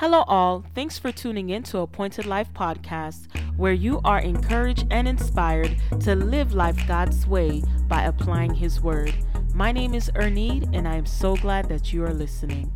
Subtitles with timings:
[0.00, 0.64] Hello, all.
[0.74, 3.26] Thanks for tuning in to Appointed Life Podcast,
[3.58, 9.12] where you are encouraged and inspired to live life God's way by applying His Word.
[9.54, 12.72] My name is Ernie, and I am so glad that you are listening.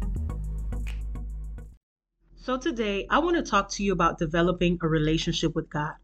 [2.36, 5.94] So, today I want to talk to you about developing a relationship with God.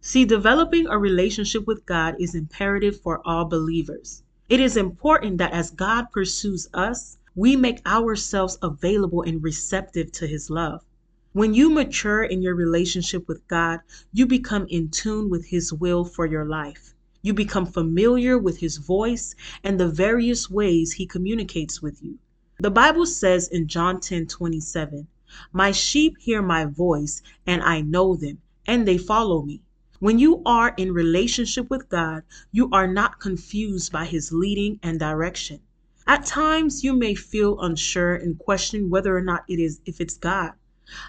[0.00, 4.22] See, developing a relationship with God is imperative for all believers.
[4.48, 10.26] It is important that as God pursues us, we make ourselves available and receptive to
[10.26, 10.84] His love.
[11.32, 13.80] When you mature in your relationship with God,
[14.12, 16.94] you become in tune with His will for your life.
[17.22, 19.34] You become familiar with His voice
[19.64, 22.20] and the various ways He communicates with you.
[22.60, 25.08] The Bible says in John 10 27,
[25.52, 29.60] My sheep hear my voice, and I know them, and they follow me.
[29.98, 32.22] When you are in relationship with God,
[32.52, 35.58] you are not confused by His leading and direction.
[36.06, 40.18] At times you may feel unsure and question whether or not it is if it's
[40.18, 40.52] God.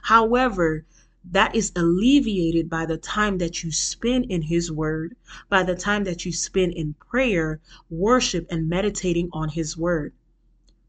[0.03, 0.85] However,
[1.29, 5.17] that is alleviated by the time that you spend in his word,
[5.49, 10.13] by the time that you spend in prayer, worship and meditating on his word.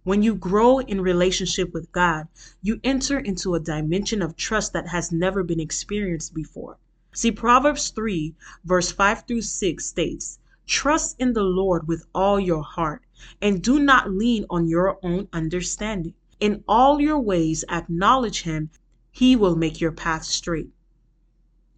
[0.05, 2.29] When you grow in relationship with God,
[2.63, 6.79] you enter into a dimension of trust that has never been experienced before.
[7.13, 12.63] See, Proverbs 3, verse 5 through 6 states, Trust in the Lord with all your
[12.63, 13.03] heart
[13.41, 16.15] and do not lean on your own understanding.
[16.39, 18.71] In all your ways, acknowledge Him.
[19.11, 20.71] He will make your path straight.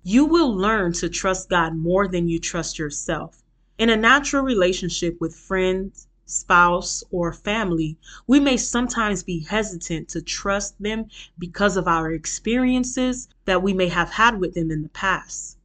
[0.03, 3.43] You will learn to trust God more than you trust yourself.
[3.79, 10.21] In a natural relationship with friends, spouse, or family, we may sometimes be hesitant to
[10.21, 11.07] trust them
[11.39, 15.57] because of our experiences that we may have had with them in the past.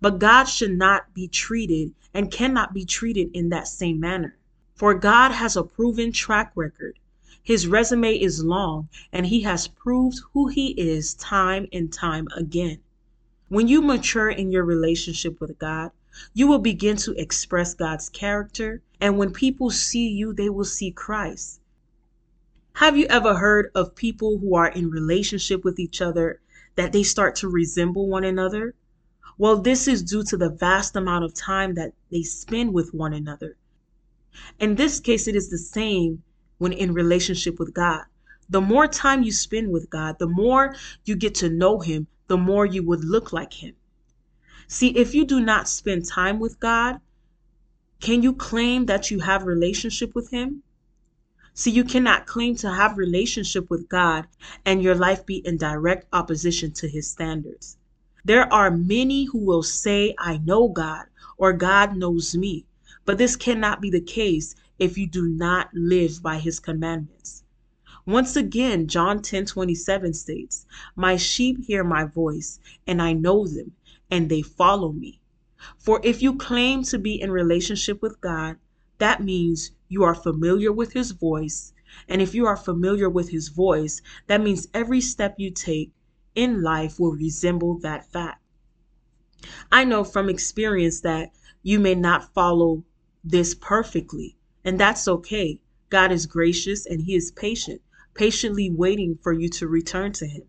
[0.00, 4.36] But God should not be treated and cannot be treated in that same manner.
[4.74, 6.98] For God has a proven track record.
[7.40, 12.80] His resume is long, and he has proved who he is time and time again.
[13.48, 15.92] When you mature in your relationship with God,
[16.32, 20.90] you will begin to express God's character, and when people see you, they will see
[20.90, 21.60] Christ.
[22.72, 26.40] Have you ever heard of people who are in relationship with each other
[26.74, 28.74] that they start to resemble one another?
[29.38, 33.12] Well, this is due to the vast amount of time that they spend with one
[33.12, 33.56] another.
[34.58, 36.22] In this case, it is the same
[36.58, 38.04] when in relationship with God.
[38.48, 40.74] The more time you spend with God, the more
[41.04, 43.74] you get to know Him, the more you would look like Him.
[44.66, 47.00] See, if you do not spend time with God,
[48.00, 50.62] can you claim that you have relationship with Him?
[51.54, 54.26] See, you cannot claim to have relationship with God
[54.64, 57.76] and your life be in direct opposition to His standards.
[58.24, 61.06] There are many who will say, I know God,
[61.36, 62.66] or God knows me.
[63.06, 67.44] But this cannot be the case if you do not live by his commandments.
[68.06, 70.66] Once again, John 10 27 states,
[70.96, 73.72] My sheep hear my voice, and I know them,
[74.10, 75.20] and they follow me.
[75.78, 78.56] For if you claim to be in relationship with God,
[78.98, 81.72] that means you are familiar with his voice.
[82.08, 85.92] And if you are familiar with his voice, that means every step you take
[86.34, 88.42] in life will resemble that fact.
[89.70, 91.32] I know from experience that
[91.62, 92.84] you may not follow
[93.24, 95.58] this perfectly, and that's okay.
[95.88, 97.80] God is gracious and He is patient,
[98.12, 100.42] patiently waiting for you to return to Him.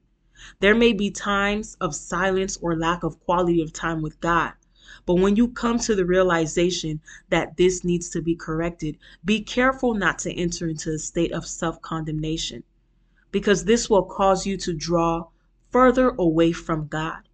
[0.60, 4.54] There may be times of silence or lack of quality of time with God.
[5.06, 7.00] But when you come to the realization
[7.30, 11.48] that this needs to be corrected, be careful not to enter into a state of
[11.48, 12.64] self condemnation
[13.32, 15.28] because this will cause you to draw
[15.70, 17.28] further away from God.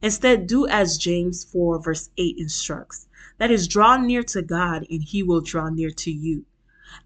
[0.00, 3.06] Instead, do as James 4, verse 8 instructs
[3.38, 6.44] that is, draw near to God and he will draw near to you.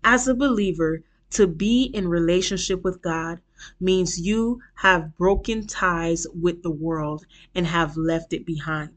[0.02, 3.40] As a believer, to be in relationship with God
[3.80, 8.90] means you have broken ties with the world and have left it behind.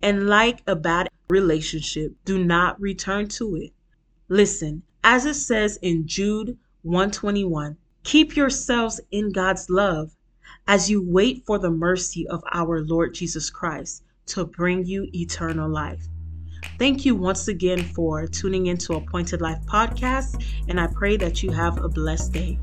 [0.00, 3.72] And like a bad relationship, do not return to it.
[4.28, 10.16] Listen, as it says in Jude 121, keep yourselves in God's love
[10.66, 15.68] as you wait for the mercy of our Lord Jesus Christ to bring you eternal
[15.68, 16.08] life.
[16.78, 21.50] Thank you once again for tuning into Appointed Life Podcast, and I pray that you
[21.50, 22.58] have a blessed day.